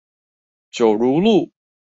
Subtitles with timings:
[0.71, 1.51] 九如路